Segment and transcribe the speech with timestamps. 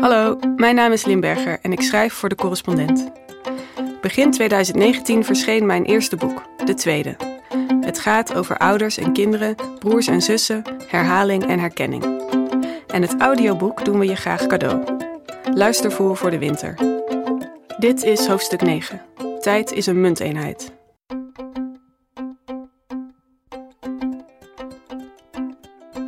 [0.00, 3.10] Hallo, mijn naam is Limberger en ik schrijf voor de correspondent.
[4.00, 7.16] Begin 2019 verscheen mijn eerste boek, de tweede.
[7.80, 12.04] Het gaat over ouders en kinderen, broers en zussen, herhaling en herkenning.
[12.86, 14.84] En het audioboek doen we je graag cadeau.
[15.54, 16.74] Luister voor voor de winter.
[17.78, 19.02] Dit is hoofdstuk 9.
[19.40, 20.77] Tijd is een munteenheid.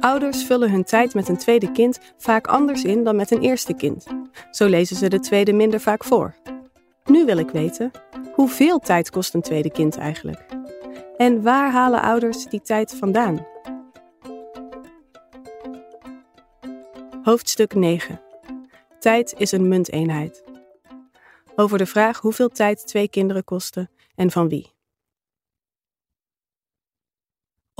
[0.00, 3.74] Ouders vullen hun tijd met een tweede kind vaak anders in dan met een eerste
[3.74, 4.06] kind.
[4.50, 6.34] Zo lezen ze de tweede minder vaak voor.
[7.04, 7.90] Nu wil ik weten,
[8.32, 10.46] hoeveel tijd kost een tweede kind eigenlijk?
[11.16, 13.46] En waar halen ouders die tijd vandaan?
[17.22, 18.20] Hoofdstuk 9.
[18.98, 20.44] Tijd is een munteenheid.
[21.56, 24.78] Over de vraag hoeveel tijd twee kinderen kosten en van wie.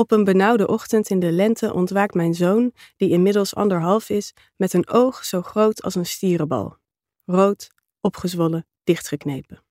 [0.01, 4.73] Op een benauwde ochtend in de lente ontwaakt mijn zoon, die inmiddels anderhalf is, met
[4.73, 6.77] een oog zo groot als een stierenbal.
[7.25, 9.63] Rood, opgezwollen, dichtgeknepen.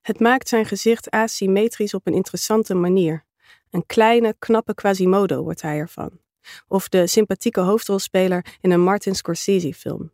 [0.00, 3.24] Het maakt zijn gezicht asymmetrisch op een interessante manier.
[3.70, 6.20] Een kleine, knappe Quasimodo wordt hij ervan.
[6.68, 10.12] Of de sympathieke hoofdrolspeler in een Martin Scorsese-film.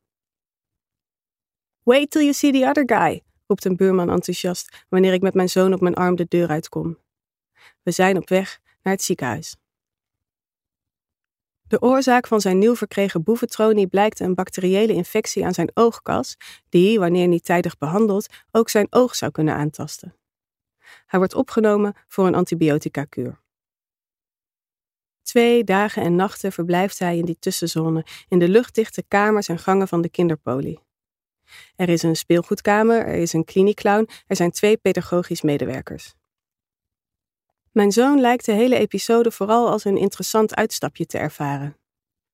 [1.82, 5.48] Wait till you see the other guy, roept een buurman enthousiast wanneer ik met mijn
[5.48, 6.98] zoon op mijn arm de deur uitkom.
[7.82, 9.56] We zijn op weg naar het ziekenhuis.
[11.72, 16.36] De oorzaak van zijn nieuw verkregen boeventronie blijkt een bacteriële infectie aan zijn oogkas,
[16.68, 20.16] die, wanneer niet tijdig behandeld, ook zijn oog zou kunnen aantasten.
[21.06, 23.40] Hij wordt opgenomen voor een antibiotica-kuur.
[25.22, 29.88] Twee dagen en nachten verblijft hij in die tussenzone, in de luchtdichte kamers en gangen
[29.88, 30.80] van de kinderpolie.
[31.76, 36.14] Er is een speelgoedkamer, er is een kliniekclown, er zijn twee pedagogisch medewerkers.
[37.72, 41.76] Mijn zoon lijkt de hele episode vooral als een interessant uitstapje te ervaren.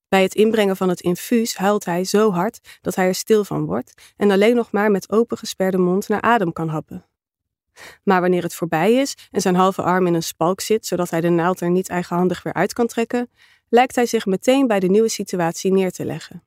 [0.09, 3.65] Bij het inbrengen van het infuus huilt hij zo hard dat hij er stil van
[3.65, 7.07] wordt en alleen nog maar met opengesperde mond naar adem kan happen.
[8.05, 11.21] Maar wanneer het voorbij is en zijn halve arm in een spalk zit, zodat hij
[11.21, 13.31] de naald er niet eigenhandig weer uit kan trekken,
[13.69, 16.45] lijkt hij zich meteen bij de nieuwe situatie neer te leggen.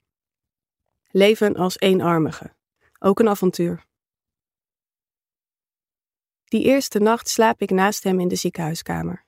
[1.12, 2.54] Leven als eenarmige.
[3.00, 3.86] Ook een avontuur.
[6.52, 9.26] Die eerste nacht slaap ik naast hem in de ziekenhuiskamer.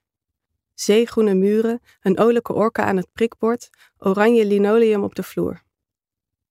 [0.74, 5.64] Zeegroene muren, een olijke orka aan het prikbord, oranje linoleum op de vloer.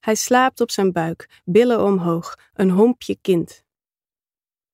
[0.01, 3.65] Hij slaapt op zijn buik, billen omhoog, een hompje kind.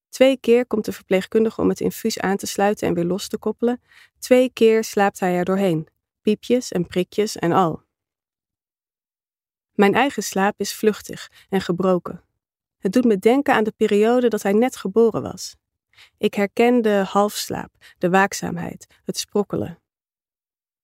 [0.09, 3.39] Twee keer komt de verpleegkundige om het infuus aan te sluiten en weer los te
[3.39, 3.83] koppelen.
[4.19, 5.89] Twee keer slaapt hij er doorheen,
[6.23, 7.83] piepjes en prikjes en al.
[9.73, 12.25] Mijn eigen slaap is vluchtig en gebroken.
[12.79, 15.57] Het doet me denken aan de periode dat hij net geboren was.
[16.19, 19.79] Ik herken de halfslaap, de waakzaamheid, het sprokkelen.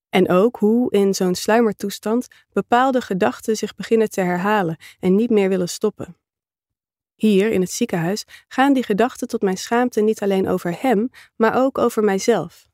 [0.08, 5.48] En ook hoe in zo'n sluimertoestand bepaalde gedachten zich beginnen te herhalen en niet meer
[5.48, 6.16] willen stoppen.
[7.14, 11.62] Hier in het ziekenhuis gaan die gedachten tot mijn schaamte niet alleen over hem, maar
[11.62, 12.68] ook over mijzelf.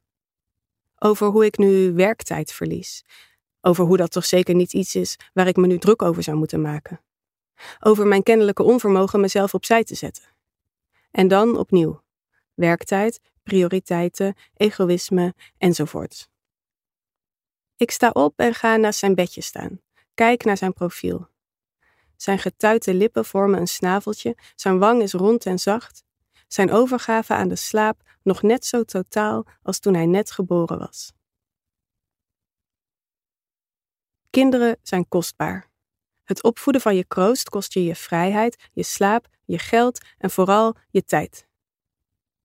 [0.99, 3.05] Over hoe ik nu werktijd verlies.
[3.61, 6.37] Over hoe dat toch zeker niet iets is waar ik me nu druk over zou
[6.37, 7.01] moeten maken.
[7.81, 10.25] Over mijn kennelijke onvermogen mezelf opzij te zetten.
[11.11, 12.03] En dan opnieuw
[12.55, 16.28] werktijd, prioriteiten, egoïsme enzovoort.
[17.77, 19.81] Ik sta op en ga naast zijn bedje staan.
[20.15, 21.28] Kijk naar zijn profiel.
[22.16, 26.05] Zijn getuite lippen vormen een snaveltje, zijn wang is rond en zacht,
[26.49, 31.12] zijn overgave aan de slaap nog net zo totaal als toen hij net geboren was.
[34.31, 35.69] Kinderen zijn kostbaar.
[36.25, 40.77] Het opvoeden van je kroost kost je je vrijheid, je slaap, je geld en vooral
[40.91, 41.49] je tijd.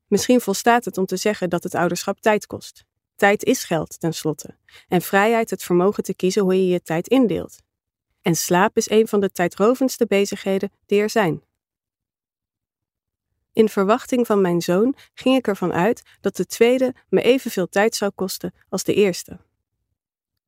[0.08, 2.86] Misschien volstaat het om te zeggen dat het ouderschap tijd kost.
[3.16, 4.58] Tijd is geld, tenslotte.
[4.88, 7.56] En vrijheid het vermogen te kiezen hoe je je tijd indeelt.
[8.22, 11.44] En slaap is een van de tijdrovendste bezigheden die er zijn.
[13.54, 17.96] In verwachting van mijn zoon ging ik ervan uit dat de tweede me evenveel tijd
[17.96, 19.40] zou kosten als de eerste.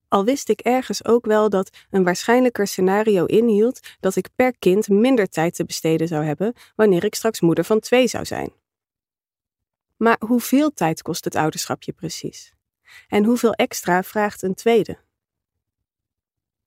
[0.07, 4.89] Al wist ik ergens ook wel dat een waarschijnlijker scenario inhield dat ik per kind
[4.89, 8.51] minder tijd te besteden zou hebben wanneer ik straks moeder van twee zou zijn.
[9.97, 12.53] Maar hoeveel tijd kost het ouderschap je precies?
[13.07, 14.97] En hoeveel extra vraagt een tweede?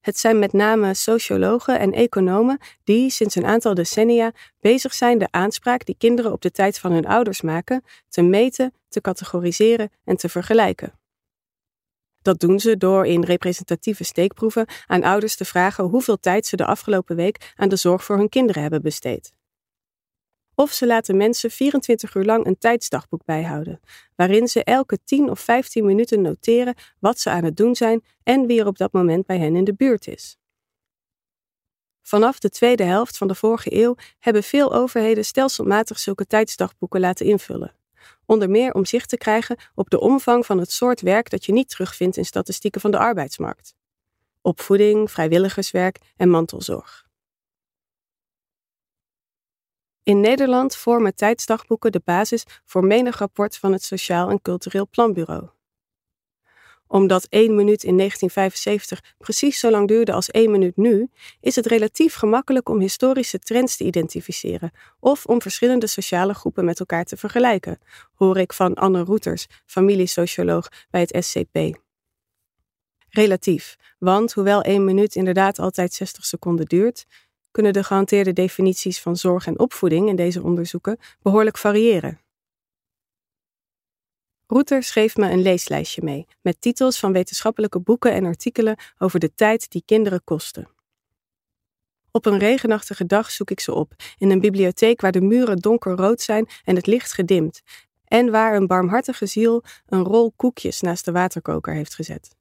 [0.00, 5.28] Het zijn met name sociologen en economen die sinds een aantal decennia bezig zijn de
[5.30, 10.16] aanspraak die kinderen op de tijd van hun ouders maken te meten, te categoriseren en
[10.16, 10.98] te vergelijken.
[12.22, 16.66] Dat doen ze door in representatieve steekproeven aan ouders te vragen hoeveel tijd ze de
[16.66, 19.32] afgelopen week aan de zorg voor hun kinderen hebben besteed.
[20.60, 23.80] Of ze laten mensen 24 uur lang een tijdsdagboek bijhouden,
[24.16, 28.46] waarin ze elke 10 of 15 minuten noteren wat ze aan het doen zijn en
[28.46, 30.38] wie er op dat moment bij hen in de buurt is.
[32.02, 37.26] Vanaf de tweede helft van de vorige eeuw hebben veel overheden stelselmatig zulke tijdsdagboeken laten
[37.26, 37.74] invullen.
[38.26, 41.52] Onder meer om zicht te krijgen op de omvang van het soort werk dat je
[41.52, 43.74] niet terugvindt in statistieken van de arbeidsmarkt.
[44.40, 47.09] Opvoeding, vrijwilligerswerk en mantelzorg.
[50.02, 55.48] In Nederland vormen tijdsdagboeken de basis voor menig rapport van het Sociaal en Cultureel Planbureau.
[56.86, 61.10] Omdat één minuut in 1975 precies zo lang duurde als één minuut nu,
[61.40, 64.70] is het relatief gemakkelijk om historische trends te identificeren
[65.00, 67.78] of om verschillende sociale groepen met elkaar te vergelijken,
[68.14, 71.78] hoor ik van Anne Roeters, familiesocioloog bij het SCP.
[73.08, 77.06] Relatief, want hoewel één minuut inderdaad altijd 60 seconden duurt,
[77.50, 82.20] kunnen de gehanteerde definities van zorg en opvoeding in deze onderzoeken behoorlijk variëren.
[84.46, 89.34] Router schreef me een leeslijstje mee met titels van wetenschappelijke boeken en artikelen over de
[89.34, 90.68] tijd die kinderen kosten.
[92.10, 96.20] Op een regenachtige dag zoek ik ze op in een bibliotheek waar de muren donkerrood
[96.20, 97.62] zijn en het licht gedimd,
[98.04, 102.39] en waar een barmhartige ziel een rol koekjes naast de waterkoker heeft gezet.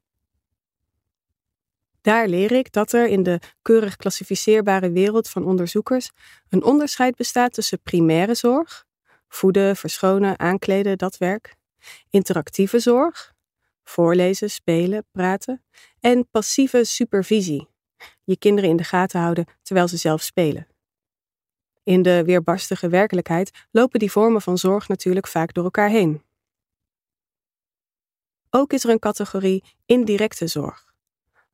[2.02, 6.12] Daar leer ik dat er in de keurig klassificeerbare wereld van onderzoekers
[6.50, 8.86] een onderscheid bestaat tussen primaire zorg,
[9.28, 11.56] voeden, verschonen, aankleden, dat werk,
[12.10, 13.34] interactieve zorg,
[13.84, 15.64] voorlezen, spelen, praten,
[16.00, 17.68] en passieve supervisie,
[18.24, 20.68] je kinderen in de gaten houden terwijl ze zelf spelen.
[21.84, 26.24] In de weerbarstige werkelijkheid lopen die vormen van zorg natuurlijk vaak door elkaar heen.
[28.50, 30.89] Ook is er een categorie indirecte zorg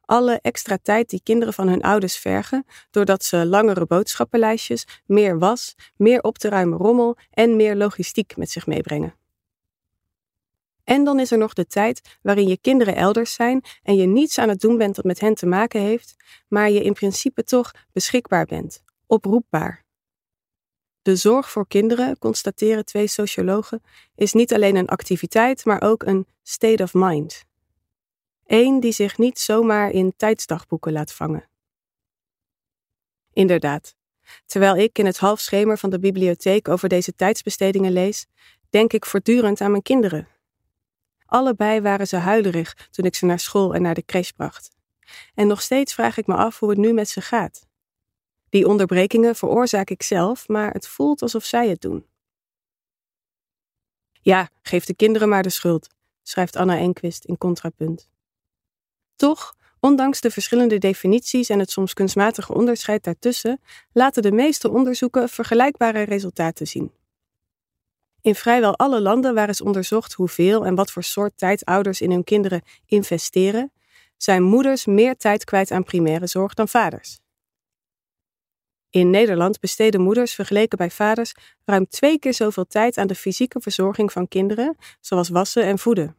[0.06, 5.76] alle extra tijd die kinderen van hun ouders vergen, doordat ze langere boodschappenlijstjes, meer was,
[5.98, 9.16] meer op te ruimen rommel en meer logistiek met zich meebrengen.
[10.84, 14.38] En dan is er nog de tijd waarin je kinderen elders zijn en je niets
[14.38, 16.16] aan het doen bent dat met hen te maken heeft,
[16.48, 19.84] maar je in principe toch beschikbaar bent, oproepbaar.
[21.02, 23.82] De zorg voor kinderen, constateren twee sociologen,
[24.16, 27.46] is niet alleen een activiteit, maar ook een state of mind.
[28.46, 31.50] Eén die zich niet zomaar in tijdsdagboeken laat vangen.
[33.34, 33.96] Inderdaad,
[34.46, 38.26] terwijl ik in het halfschemer van de bibliotheek over deze tijdsbestedingen lees,
[38.70, 40.28] denk ik voortdurend aan mijn kinderen.
[41.26, 44.76] Allebei waren ze huilerig toen ik ze naar school en naar de crash bracht.
[45.34, 47.68] En nog steeds vraag ik me af hoe het nu met ze gaat.
[48.50, 52.06] Die onderbrekingen veroorzaak ik zelf, maar het voelt alsof zij het doen.
[54.12, 55.88] Ja, geef de kinderen maar de schuld,
[56.22, 58.10] schrijft Anna Enquist in Contrapunt.
[59.16, 65.30] Toch, ondanks de verschillende definities en het soms kunstmatige onderscheid daartussen, laten de meeste onderzoeken
[65.30, 66.92] vergelijkbare resultaten zien.
[68.22, 72.12] In vrijwel alle landen waar is onderzocht hoeveel en wat voor soort tijd ouders in
[72.12, 73.72] hun kinderen investeren,
[74.18, 77.20] zijn moeders meer tijd kwijt aan primaire zorg dan vaders.
[78.90, 81.34] In Nederland besteden moeders vergeleken bij vaders
[81.66, 86.16] ruim twee keer zoveel tijd aan de fysieke verzorging van kinderen, zoals wassen en voeden.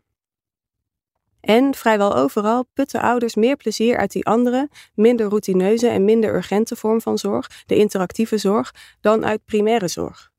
[1.46, 6.76] En vrijwel overal putten ouders meer plezier uit die andere, minder routineuze en minder urgente
[6.76, 10.32] vorm van zorg, de interactieve zorg, dan uit primaire zorg.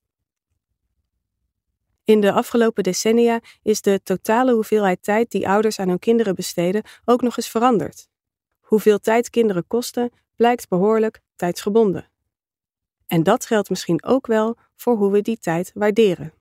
[2.04, 6.84] In de afgelopen decennia is de totale hoeveelheid tijd die ouders aan hun kinderen besteden
[7.06, 8.08] ook nog eens veranderd.
[8.60, 12.10] Hoeveel tijd kinderen kosten, blijkt behoorlijk tijdsgebonden.
[13.08, 16.34] En dat geldt misschien ook wel voor hoe we die tijd waarderen.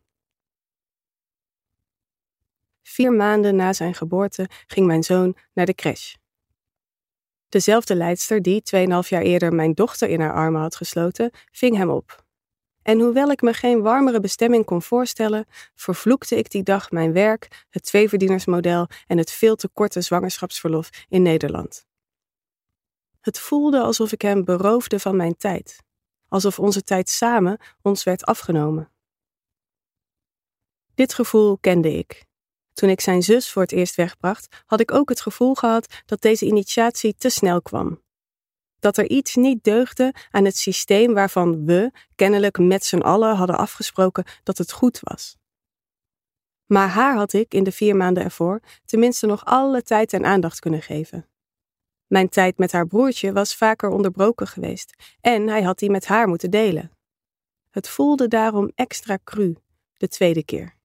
[2.89, 6.15] Vier maanden na zijn geboorte ging mijn zoon naar de crash.
[7.49, 11.91] Dezelfde leidster die 2,5 jaar eerder mijn dochter in haar armen had gesloten, ving hem
[11.91, 12.25] op.
[12.83, 17.65] En hoewel ik me geen warmere bestemming kon voorstellen, vervloekte ik die dag mijn werk,
[17.71, 21.87] het tweeverdienersmodel en het veel te korte zwangerschapsverlof in Nederland.
[23.21, 25.83] Het voelde alsof ik hem beroofde van mijn tijd,
[26.29, 28.93] alsof onze tijd samen ons werd afgenomen.
[30.95, 32.27] Dit gevoel kende ik
[32.77, 36.21] toen ik zijn zus voor het eerst wegbracht, had ik ook het gevoel gehad dat
[36.21, 38.03] deze initiatie te snel kwam.
[38.79, 43.59] Dat er iets niet deugde aan het systeem waarvan we, kennelijk met z'n allen, hadden
[43.59, 45.37] afgesproken dat het goed was.
[46.67, 50.59] Maar haar had ik in de vier maanden ervoor tenminste nog alle tijd en aandacht
[50.59, 51.29] kunnen geven.
[52.07, 56.29] Mijn tijd met haar broertje was vaker onderbroken geweest en hij had die met haar
[56.29, 56.91] moeten delen.
[57.71, 59.57] Het voelde daarom extra cru,
[59.97, 60.76] de tweede keer.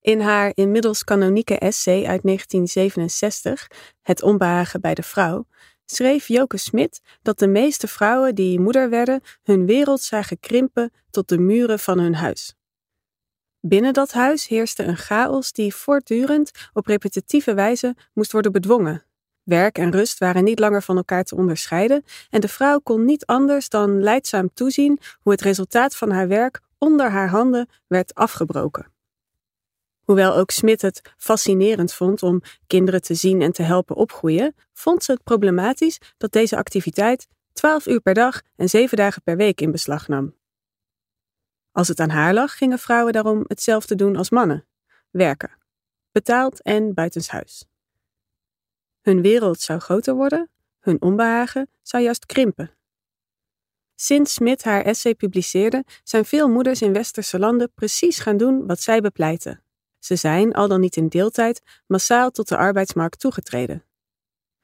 [0.00, 3.68] In haar inmiddels kanonieke essay uit 1967,
[4.02, 5.46] Het onbehagen bij de vrouw,
[5.84, 11.28] schreef Joke Smit dat de meeste vrouwen die moeder werden hun wereld zagen krimpen tot
[11.28, 12.54] de muren van hun huis.
[13.60, 19.08] Binnen dat huis heerste een chaos die voortdurend op repetitieve wijze moest worden bedwongen,
[19.48, 23.26] Werk en rust waren niet langer van elkaar te onderscheiden en de vrouw kon niet
[23.26, 28.97] anders dan leidzaam toezien hoe het resultaat van haar werk onder haar handen werd afgebroken.
[30.08, 35.04] Hoewel ook Smit het fascinerend vond om kinderen te zien en te helpen opgroeien, vond
[35.04, 39.60] ze het problematisch dat deze activiteit 12 uur per dag en 7 dagen per week
[39.60, 40.34] in beslag nam.
[41.72, 44.66] Als het aan haar lag, gingen vrouwen daarom hetzelfde doen als mannen:
[45.10, 45.58] werken,
[46.12, 47.64] betaald en buitenshuis.
[49.00, 50.50] Hun wereld zou groter worden,
[50.80, 52.76] hun onbehagen zou juist krimpen.
[53.94, 58.80] Sinds Smit haar essay publiceerde, zijn veel moeders in westerse landen precies gaan doen wat
[58.80, 59.62] zij bepleiten.
[59.98, 63.84] Ze zijn, al dan niet in deeltijd, massaal tot de arbeidsmarkt toegetreden.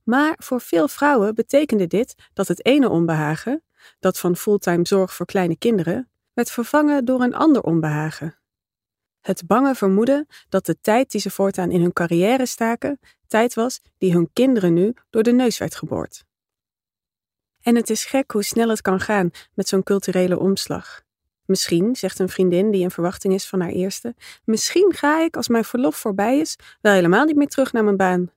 [0.02, 3.62] Maar voor veel vrouwen betekende dit dat het ene onbehagen,
[4.00, 8.38] dat van fulltime zorg voor kleine kinderen, werd vervangen door een ander onbehagen.
[9.20, 13.80] Het bange vermoeden dat de tijd die ze voortaan in hun carrière staken, tijd was
[13.98, 16.24] die hun kinderen nu door de neus werd geboord.
[17.60, 21.03] En het is gek hoe snel het kan gaan met zo'n culturele omslag.
[21.44, 25.48] Misschien, zegt een vriendin die in verwachting is van haar eerste, misschien ga ik, als
[25.48, 28.30] mijn verlof voorbij is, wel helemaal niet meer terug naar mijn baan.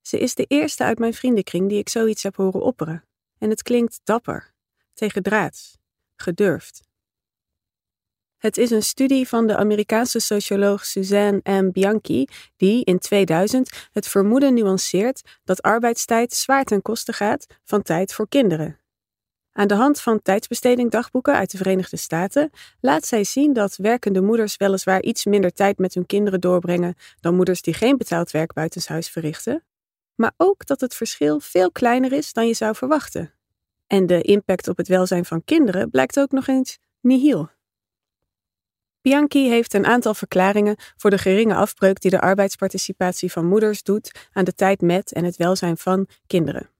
[0.00, 3.04] Ze is de eerste uit mijn vriendenkring die ik zoiets heb horen opperen.
[3.38, 4.54] En het klinkt dapper,
[4.92, 5.78] tegendraads,
[6.16, 6.82] gedurfd.
[8.44, 11.70] Het is een studie van de Amerikaanse socioloog Suzanne M.
[11.70, 18.14] Bianchi, die in 2000 het vermoeden nuanceert dat arbeidstijd zwaar ten koste gaat van tijd
[18.14, 18.78] voor kinderen.
[19.56, 24.56] Aan de hand van tijdsbestedingdagboeken uit de Verenigde Staten laat zij zien dat werkende moeders
[24.56, 29.08] weliswaar iets minder tijd met hun kinderen doorbrengen dan moeders die geen betaald werk buitenshuis
[29.08, 29.64] verrichten,
[30.14, 33.32] maar ook dat het verschil veel kleiner is dan je zou verwachten.
[33.86, 37.48] En de impact op het welzijn van kinderen blijkt ook nog eens nihil.
[39.00, 44.28] Bianchi heeft een aantal verklaringen voor de geringe afbreuk die de arbeidsparticipatie van moeders doet
[44.32, 46.73] aan de tijd met en het welzijn van kinderen.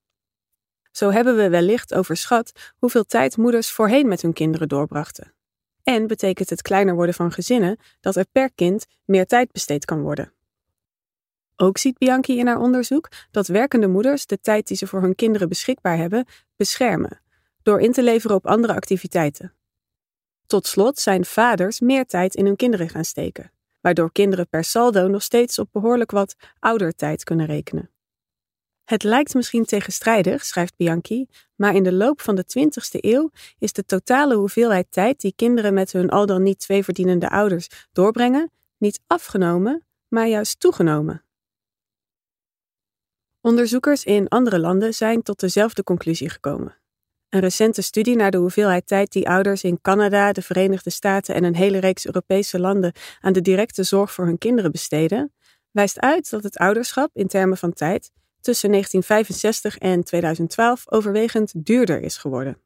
[0.96, 5.34] Zo hebben we wellicht overschat hoeveel tijd moeders voorheen met hun kinderen doorbrachten.
[5.82, 10.00] En betekent het kleiner worden van gezinnen dat er per kind meer tijd besteed kan
[10.00, 10.32] worden.
[11.56, 15.14] Ook ziet Bianchi in haar onderzoek dat werkende moeders de tijd die ze voor hun
[15.14, 17.20] kinderen beschikbaar hebben beschermen,
[17.62, 19.54] door in te leveren op andere activiteiten.
[20.46, 25.08] Tot slot zijn vaders meer tijd in hun kinderen gaan steken, waardoor kinderen per saldo
[25.08, 27.93] nog steeds op behoorlijk wat oudertijd kunnen rekenen.
[28.84, 31.26] Het lijkt misschien tegenstrijdig, schrijft Bianchi,
[31.56, 35.74] maar in de loop van de 20ste eeuw is de totale hoeveelheid tijd die kinderen
[35.74, 41.24] met hun al dan niet twee verdienende ouders doorbrengen niet afgenomen, maar juist toegenomen.
[43.40, 46.76] Onderzoekers in andere landen zijn tot dezelfde conclusie gekomen.
[47.28, 51.44] Een recente studie naar de hoeveelheid tijd die ouders in Canada, de Verenigde Staten en
[51.44, 55.32] een hele reeks Europese landen aan de directe zorg voor hun kinderen besteden,
[55.70, 58.10] wijst uit dat het ouderschap in termen van tijd
[58.44, 62.58] tussen 1965 en 2012 overwegend duurder is geworden.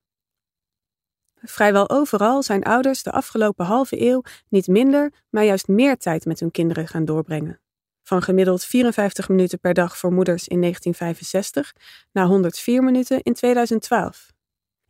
[1.42, 6.40] Vrijwel overal zijn ouders de afgelopen halve eeuw niet minder, maar juist meer tijd met
[6.40, 7.60] hun kinderen gaan doorbrengen.
[8.02, 11.72] Van gemiddeld 54 minuten per dag voor moeders in 1965
[12.12, 14.30] naar 104 minuten in 2012.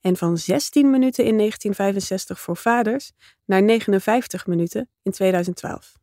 [0.00, 3.12] En van 16 minuten in 1965 voor vaders
[3.45, 5.99] naar 59 minuten in 2012.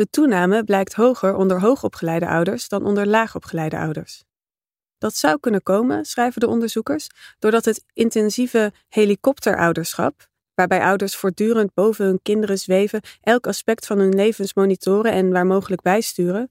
[0.00, 4.24] De toename blijkt hoger onder hoogopgeleide ouders dan onder laagopgeleide ouders.
[4.98, 7.06] Dat zou kunnen komen, schrijven de onderzoekers,
[7.38, 14.14] doordat het intensieve helikopterouderschap, waarbij ouders voortdurend boven hun kinderen zweven, elk aspect van hun
[14.14, 16.50] levens monitoren en waar mogelijk bijsturen,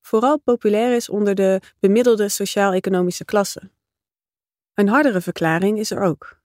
[0.00, 3.70] vooral populair is onder de bemiddelde sociaal-economische klasse.
[4.74, 6.37] Een hardere verklaring is er ook.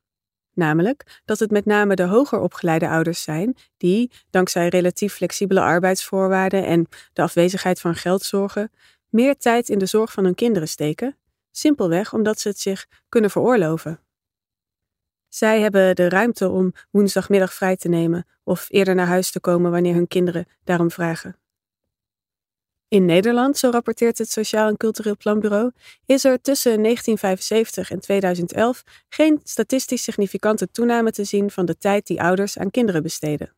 [0.54, 6.66] Namelijk dat het met name de hoger opgeleide ouders zijn die, dankzij relatief flexibele arbeidsvoorwaarden
[6.66, 8.72] en de afwezigheid van geldzorgen,
[9.10, 11.18] meer tijd in de zorg van hun kinderen steken,
[11.52, 14.00] simpelweg omdat ze het zich kunnen veroorloven.
[15.28, 19.72] Zij hebben de ruimte om woensdagmiddag vrij te nemen of eerder naar huis te komen
[19.72, 21.38] wanneer hun kinderen daarom vragen.
[22.94, 25.72] In Nederland, zo rapporteert het Sociaal en Cultureel Planbureau,
[26.06, 32.08] is er tussen 1975 en 2011 geen statistisch significante toename te zien van de tijd
[32.08, 33.56] die ouders aan kinderen besteden.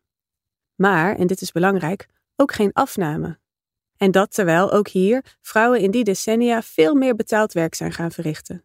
[0.74, 3.38] Maar, en dit is belangrijk, ook geen afname.
[3.96, 8.12] En dat terwijl ook hier vrouwen in die decennia veel meer betaald werk zijn gaan
[8.12, 8.64] verrichten.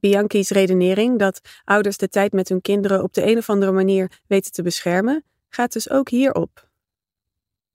[0.00, 4.20] Bianchi's redenering dat ouders de tijd met hun kinderen op de een of andere manier
[4.26, 6.70] weten te beschermen, gaat dus ook hier op.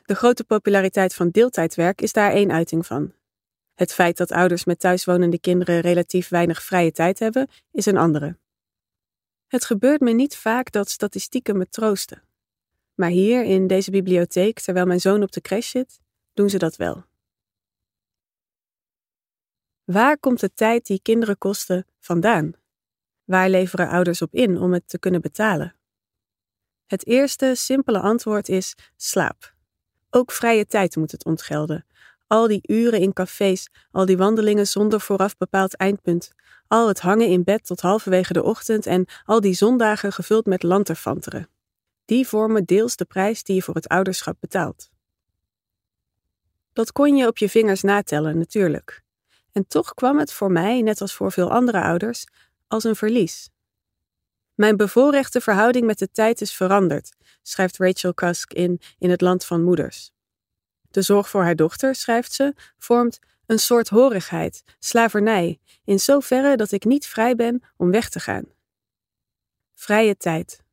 [0.08, 3.14] De grote populariteit van deeltijdwerk is daar één uiting van.
[3.74, 8.38] Het feit dat ouders met thuiswonende kinderen relatief weinig vrije tijd hebben, is een andere.
[9.48, 12.24] Het gebeurt me niet vaak dat statistieken me troosten.
[12.94, 16.00] Maar hier in deze bibliotheek, terwijl mijn zoon op de crash zit,
[16.34, 17.04] doen ze dat wel.
[19.84, 22.54] Waar komt de tijd die kinderen kosten vandaan?
[23.24, 25.76] Waar leveren ouders op in om het te kunnen betalen?
[26.86, 29.56] Het eerste simpele antwoord is slaap.
[30.10, 31.86] Ook vrije tijd moet het ontgelden.
[32.28, 36.32] Al die uren in cafés, al die wandelingen zonder vooraf bepaald eindpunt,
[36.68, 40.64] al het hangen in bed tot halverwege de ochtend en al die zondagen gevuld met
[40.64, 41.50] lanterfanteren.
[42.06, 44.90] Die vormen deels de prijs die je voor het ouderschap betaalt.
[46.74, 49.04] Dat kon je op je vingers natellen, natuurlijk.
[49.52, 52.26] En toch kwam het voor mij, net als voor veel andere ouders,
[52.68, 53.50] als een verlies.
[54.58, 59.46] Mijn bevoorrechte verhouding met de tijd is veranderd, schrijft Rachel Cusk in In het Land
[59.46, 60.12] van Moeders.
[60.90, 66.72] De zorg voor haar dochter, schrijft ze, vormt een soort horigheid, slavernij, in zoverre dat
[66.72, 68.46] ik niet vrij ben om weg te gaan.
[69.74, 70.64] Vrije tijd.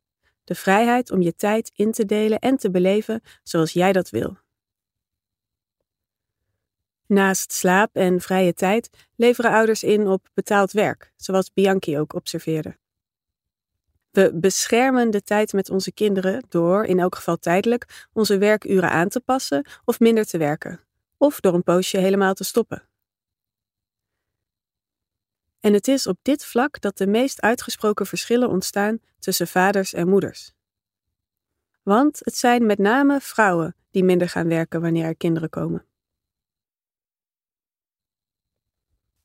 [0.44, 4.38] De vrijheid om je tijd in te delen en te beleven zoals jij dat wil.
[7.06, 12.82] Naast slaap en vrije tijd leveren ouders in op betaald werk, zoals Bianchi ook observeerde.
[14.14, 19.08] We beschermen de tijd met onze kinderen door, in elk geval tijdelijk, onze werkuren aan
[19.08, 20.80] te passen of minder te werken,
[21.16, 22.88] of door een poosje helemaal te stoppen.
[25.60, 30.08] En het is op dit vlak dat de meest uitgesproken verschillen ontstaan tussen vaders en
[30.08, 30.52] moeders.
[31.82, 35.86] Want het zijn met name vrouwen die minder gaan werken wanneer er kinderen komen.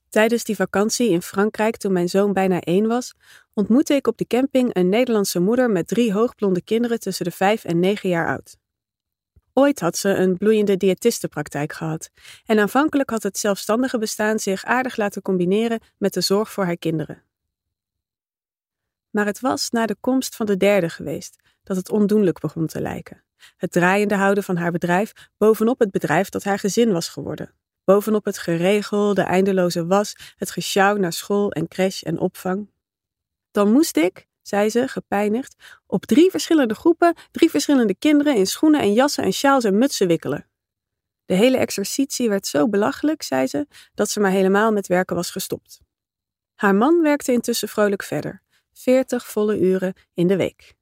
[0.09, 3.13] Tijdens die vakantie in Frankrijk, toen mijn zoon bijna één was,
[3.53, 7.63] ontmoette ik op de camping een Nederlandse moeder met drie hoogblonde kinderen tussen de vijf
[7.63, 8.57] en negen jaar oud.
[9.53, 12.09] Ooit had ze een bloeiende diëtistenpraktijk gehad
[12.45, 16.77] en aanvankelijk had het zelfstandige bestaan zich aardig laten combineren met de zorg voor haar
[16.77, 17.23] kinderen.
[19.09, 22.81] Maar het was na de komst van de derde geweest dat het ondoenlijk begon te
[22.81, 23.23] lijken.
[23.57, 27.53] Het draaiende houden van haar bedrijf bovenop het bedrijf dat haar gezin was geworden.
[27.89, 32.71] Bovenop het geregel, de eindeloze was, het gesjouw naar school en crash en opvang.
[33.51, 38.81] Dan moest ik, zei ze, gepijnigd, op drie verschillende groepen, drie verschillende kinderen in schoenen
[38.81, 40.49] en jassen en sjaals en mutsen wikkelen.
[41.25, 45.31] De hele exercitie werd zo belachelijk, zei ze, dat ze maar helemaal met werken was
[45.31, 45.79] gestopt.
[46.55, 48.41] Haar man werkte intussen vrolijk verder,
[48.73, 50.73] veertig volle uren in de week.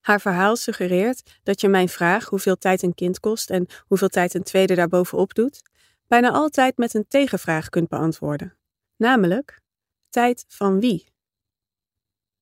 [0.00, 4.34] Haar verhaal suggereert dat je mijn vraag hoeveel tijd een kind kost en hoeveel tijd
[4.34, 5.62] een tweede daarbovenop doet,
[6.08, 8.56] bijna altijd met een tegenvraag kunt beantwoorden.
[8.96, 9.60] Namelijk,
[10.08, 11.12] tijd van wie?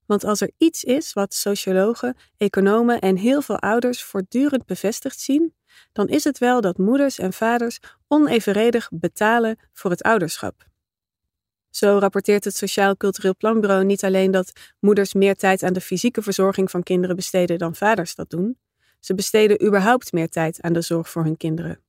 [0.06, 5.54] Want als er iets is wat sociologen, economen en heel veel ouders voortdurend bevestigd zien,
[5.92, 10.66] dan is het wel dat moeders en vaders onevenredig betalen voor het ouderschap.
[11.70, 16.22] Zo rapporteert het Sociaal Cultureel Planbureau niet alleen dat moeders meer tijd aan de fysieke
[16.22, 18.58] verzorging van kinderen besteden dan vaders dat doen,
[19.00, 21.85] ze besteden überhaupt meer tijd aan de zorg voor hun kinderen.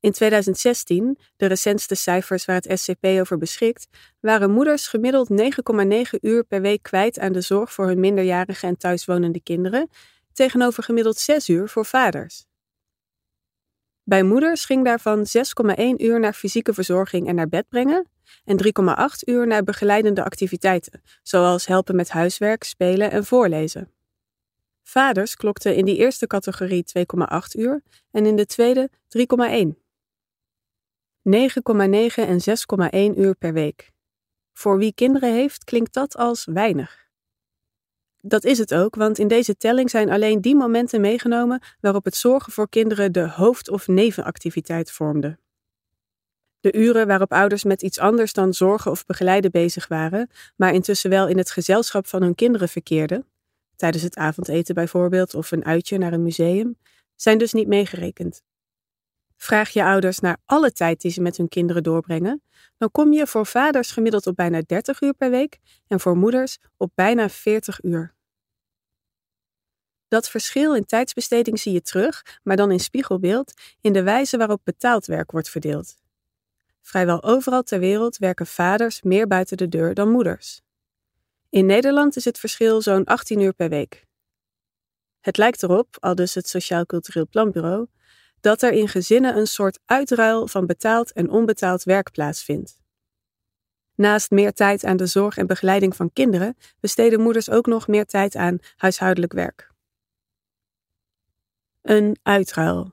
[0.00, 3.86] In 2016, de recentste cijfers waar het SCP over beschikt,
[4.20, 8.76] waren moeders gemiddeld 9,9 uur per week kwijt aan de zorg voor hun minderjarige en
[8.76, 9.88] thuiswonende kinderen,
[10.32, 12.46] tegenover gemiddeld 6 uur voor vaders.
[14.02, 18.08] Bij moeders ging daarvan 6,1 uur naar fysieke verzorging en naar bed brengen
[18.44, 18.68] en 3,8
[19.24, 23.92] uur naar begeleidende activiteiten, zoals helpen met huiswerk, spelen en voorlezen.
[24.82, 27.04] Vaders klokten in die eerste categorie 2,8
[27.58, 29.88] uur en in de tweede 3,1.
[31.22, 32.40] 9,9 en
[33.14, 33.90] 6,1 uur per week.
[34.52, 37.08] Voor wie kinderen heeft, klinkt dat als weinig.
[38.22, 42.14] Dat is het ook, want in deze telling zijn alleen die momenten meegenomen waarop het
[42.14, 45.38] zorgen voor kinderen de hoofd- of nevenactiviteit vormde.
[46.60, 51.10] De uren waarop ouders met iets anders dan zorgen of begeleiden bezig waren, maar intussen
[51.10, 53.26] wel in het gezelschap van hun kinderen verkeerden,
[53.76, 56.78] tijdens het avondeten bijvoorbeeld of een uitje naar een museum,
[57.16, 58.42] zijn dus niet meegerekend.
[59.42, 62.42] Vraag je ouders naar alle tijd die ze met hun kinderen doorbrengen,
[62.76, 66.58] dan kom je voor vaders gemiddeld op bijna 30 uur per week en voor moeders
[66.76, 68.14] op bijna 40 uur.
[70.08, 74.60] Dat verschil in tijdsbesteding zie je terug, maar dan in spiegelbeeld, in de wijze waarop
[74.64, 75.96] betaald werk wordt verdeeld.
[76.80, 80.60] Vrijwel overal ter wereld werken vaders meer buiten de deur dan moeders.
[81.48, 84.04] In Nederland is het verschil zo'n 18 uur per week.
[85.20, 87.86] Het lijkt erop, al dus het Sociaal Cultureel Planbureau,
[88.40, 92.78] dat er in gezinnen een soort uitruil van betaald en onbetaald werk plaatsvindt.
[93.94, 98.06] Naast meer tijd aan de zorg en begeleiding van kinderen besteden moeders ook nog meer
[98.06, 99.70] tijd aan huishoudelijk werk.
[101.82, 102.92] Een uitruil.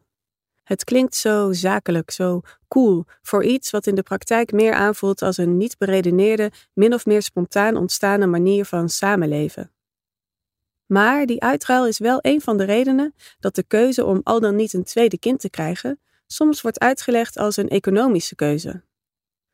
[0.64, 5.38] Het klinkt zo zakelijk, zo cool voor iets wat in de praktijk meer aanvoelt als
[5.38, 9.72] een niet beredeneerde, min of meer spontaan ontstaande manier van samenleven.
[10.88, 14.56] Maar die uitruil is wel een van de redenen dat de keuze om al dan
[14.56, 18.84] niet een tweede kind te krijgen soms wordt uitgelegd als een economische keuze.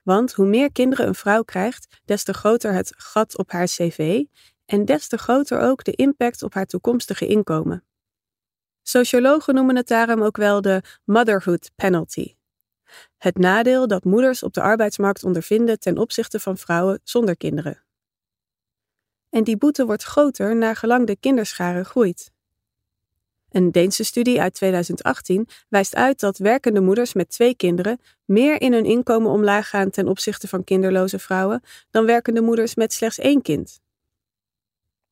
[0.01, 4.23] Want hoe meer kinderen een vrouw krijgt, des te groter het gat op haar cv
[4.65, 7.83] en des te groter ook de impact op haar toekomstige inkomen.
[8.81, 12.35] Sociologen noemen het daarom ook wel de motherhood penalty.
[13.17, 17.83] Het nadeel dat moeders op de arbeidsmarkt ondervinden ten opzichte van vrouwen zonder kinderen.
[19.33, 22.31] En die boete wordt groter naar gelang de kinderschare groeit.
[23.51, 28.73] Een Deense studie uit 2018 wijst uit dat werkende moeders met twee kinderen meer in
[28.73, 33.41] hun inkomen omlaag gaan ten opzichte van kinderloze vrouwen dan werkende moeders met slechts één
[33.41, 33.81] kind.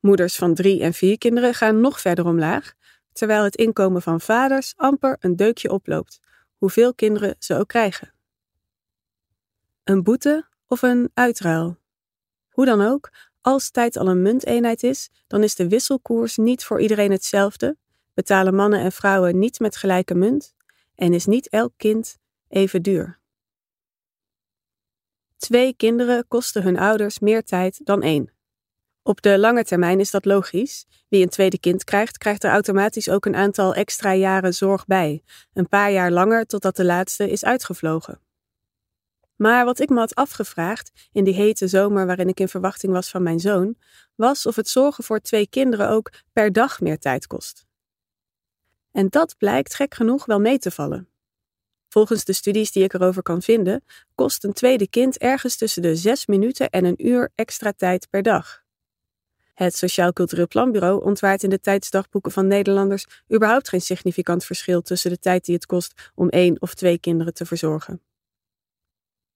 [0.00, 2.74] Moeders van drie en vier kinderen gaan nog verder omlaag,
[3.12, 6.20] terwijl het inkomen van vaders amper een deukje oploopt,
[6.56, 8.12] hoeveel kinderen ze ook krijgen.
[9.84, 11.76] Een boete of een uitruil?
[12.50, 13.10] Hoe dan ook,
[13.42, 17.76] als tijd al een munteenheid is, dan is de wisselkoers niet voor iedereen hetzelfde,
[18.14, 20.54] betalen mannen en vrouwen niet met gelijke munt
[20.94, 23.20] en is niet elk kind even duur.
[25.36, 28.32] Twee kinderen kosten hun ouders meer tijd dan één.
[29.02, 30.86] Op de lange termijn is dat logisch.
[31.08, 35.22] Wie een tweede kind krijgt, krijgt er automatisch ook een aantal extra jaren zorg bij,
[35.52, 38.20] een paar jaar langer totdat de laatste is uitgevlogen.
[39.42, 43.10] Maar wat ik me had afgevraagd in die hete zomer waarin ik in verwachting was
[43.10, 43.76] van mijn zoon,
[44.14, 47.66] was of het zorgen voor twee kinderen ook per dag meer tijd kost.
[48.92, 51.08] En dat blijkt gek genoeg wel mee te vallen.
[51.88, 55.96] Volgens de studies die ik erover kan vinden, kost een tweede kind ergens tussen de
[55.96, 58.62] zes minuten en een uur extra tijd per dag.
[59.54, 65.10] Het Sociaal Cultureel Planbureau ontwaart in de tijdsdagboeken van Nederlanders überhaupt geen significant verschil tussen
[65.10, 68.00] de tijd die het kost om één of twee kinderen te verzorgen.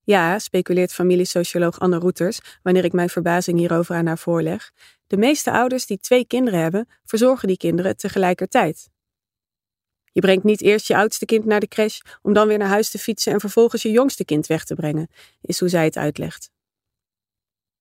[0.06, 4.72] Ja, speculeert familiesocioloog Anne Roeters wanneer ik mijn verbazing hierover aan haar voorleg.
[5.06, 8.90] De meeste ouders die twee kinderen hebben, verzorgen die kinderen tegelijkertijd.
[10.12, 12.90] Je brengt niet eerst je oudste kind naar de crash om dan weer naar huis
[12.90, 15.08] te fietsen en vervolgens je jongste kind weg te brengen,
[15.40, 16.50] is hoe zij het uitlegt.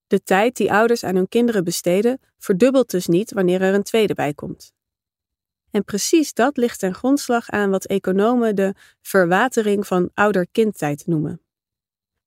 [0.07, 4.13] De tijd die ouders aan hun kinderen besteden, verdubbelt dus niet wanneer er een tweede
[4.13, 4.73] bij komt.
[5.71, 11.44] En precies dat ligt ten grondslag aan wat economen de verwatering van ouder-kindtijd noemen.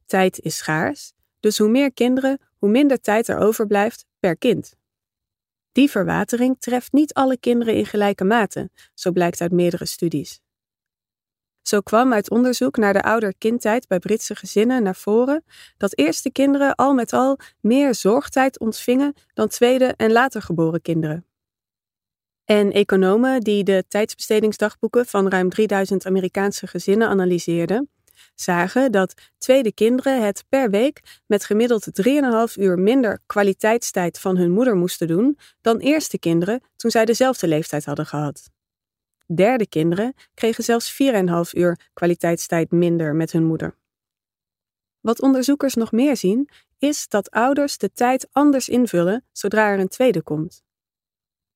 [0.09, 4.75] Tijd is schaars, dus hoe meer kinderen, hoe minder tijd er overblijft per kind.
[5.73, 10.41] Die verwatering treft niet alle kinderen in gelijke mate, zo blijkt uit meerdere studies.
[11.63, 15.45] Zo kwam uit onderzoek naar de ouder-kindtijd bij Britse gezinnen naar voren
[15.77, 21.27] dat eerste kinderen al met al meer zorgtijd ontvingen dan tweede en later geboren kinderen.
[22.45, 27.91] En economen die de tijdsbestedingsdagboeken van ruim 3000 Amerikaanse gezinnen analyseerden,
[28.35, 34.51] zagen dat tweede kinderen het per week met gemiddeld 3,5 uur minder kwaliteitstijd van hun
[34.51, 38.51] moeder moesten doen dan eerste kinderen toen zij dezelfde leeftijd hadden gehad.
[39.35, 40.99] Derde kinderen kregen zelfs 4,5
[41.53, 43.77] uur kwaliteitstijd minder met hun moeder.
[45.01, 49.89] Wat onderzoekers nog meer zien, is dat ouders de tijd anders invullen zodra er een
[49.89, 50.63] tweede komt.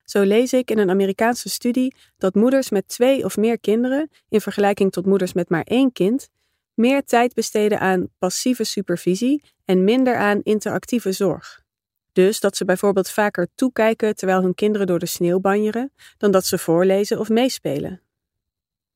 [0.03, 4.41] Zo lees ik in een Amerikaanse studie dat moeders met twee of meer kinderen, in
[4.41, 6.29] vergelijking tot moeders met maar één kind,
[6.73, 11.63] meer tijd besteden aan passieve supervisie en minder aan interactieve zorg.
[12.11, 16.45] Dus dat ze bijvoorbeeld vaker toekijken terwijl hun kinderen door de sneeuw banjeren, dan dat
[16.45, 18.01] ze voorlezen of meespelen.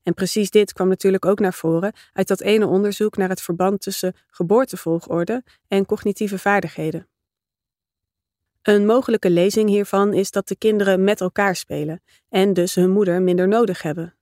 [0.03, 3.81] En precies dit kwam natuurlijk ook naar voren uit dat ene onderzoek naar het verband
[3.81, 7.07] tussen geboortevolgorde en cognitieve vaardigheden.
[8.61, 13.21] Een mogelijke lezing hiervan is dat de kinderen met elkaar spelen en dus hun moeder
[13.21, 14.16] minder nodig hebben.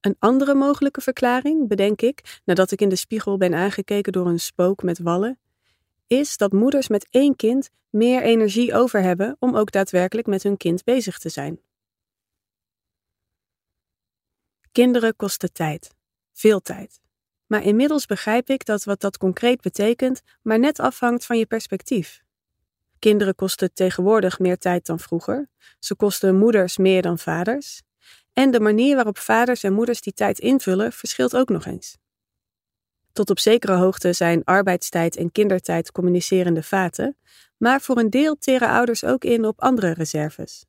[0.00, 4.40] Een andere mogelijke verklaring, bedenk ik, nadat ik in de spiegel ben aangekeken door een
[4.40, 5.38] spook met wallen,
[6.06, 10.56] is dat moeders met één kind meer energie over hebben om ook daadwerkelijk met hun
[10.56, 11.60] kind bezig te zijn.
[14.72, 15.90] Kinderen kosten tijd,
[16.32, 17.00] veel tijd.
[17.46, 22.22] Maar inmiddels begrijp ik dat wat dat concreet betekent, maar net afhangt van je perspectief.
[22.98, 25.48] Kinderen kosten tegenwoordig meer tijd dan vroeger.
[25.78, 27.82] Ze kosten moeders meer dan vaders.
[28.40, 31.98] En de manier waarop vaders en moeders die tijd invullen verschilt ook nog eens.
[33.12, 37.16] Tot op zekere hoogte zijn arbeidstijd en kindertijd communicerende vaten,
[37.56, 40.64] maar voor een deel teren ouders ook in op andere reserves.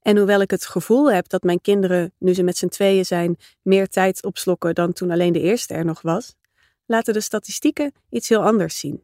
[0.00, 3.36] En hoewel ik het gevoel heb dat mijn kinderen, nu ze met z'n tweeën zijn,
[3.62, 6.34] meer tijd opslokken dan toen alleen de eerste er nog was,
[6.86, 9.02] laten de statistieken iets heel anders zien.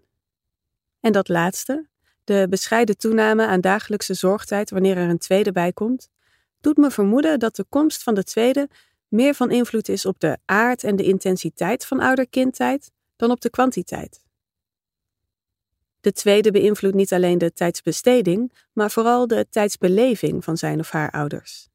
[1.01, 1.88] En dat laatste,
[2.25, 6.11] de bescheiden toename aan dagelijkse zorgtijd wanneer er een tweede bij komt,
[6.61, 8.68] doet me vermoeden dat de komst van de tweede
[9.09, 13.51] meer van invloed is op de aard en de intensiteit van ouder-kindtijd dan op de
[13.51, 14.25] kwantiteit.
[16.01, 21.11] De tweede beïnvloedt niet alleen de tijdsbesteding, maar vooral de tijdsbeleving van zijn of haar
[21.11, 21.68] ouders.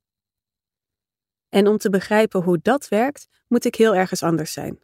[1.50, 4.80] En om te begrijpen hoe dat werkt, moet ik heel ergens anders zijn.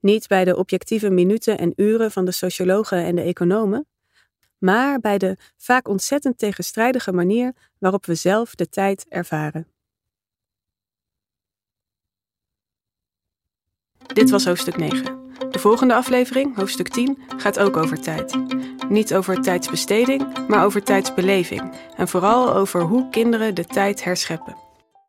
[0.00, 3.86] Niet bij de objectieve minuten en uren van de sociologen en de economen,
[4.64, 9.68] maar bij de vaak ontzettend tegenstrijdige manier waarop we zelf de tijd ervaren.
[14.06, 15.22] Dit was hoofdstuk 9.
[15.50, 18.34] De volgende aflevering, hoofdstuk 10, gaat ook over tijd.
[18.88, 24.63] Niet over tijdsbesteding, maar over tijdsbeleving en vooral over hoe kinderen de tijd herscheppen.